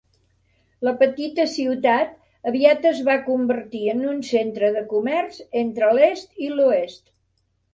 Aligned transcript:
La 0.87 0.93
petita 1.01 1.43
ciutat 1.51 2.15
aviat 2.51 2.87
es 2.93 3.03
va 3.09 3.17
convertir 3.27 3.83
en 3.93 4.01
un 4.15 4.25
centre 4.31 4.73
de 4.79 4.83
comerç 4.95 5.39
entre 5.63 5.93
l'est 6.01 6.37
i 6.49 6.51
l'oest. 6.57 7.03